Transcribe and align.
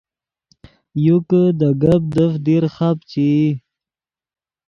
یو 1.05 1.17
کہ 1.29 1.41
دے 1.59 1.69
گپ 1.81 2.03
دیفت 2.13 2.37
دیر 2.45 2.63
خپ 2.75 2.97
چے 3.09 3.25
ای 3.35 3.47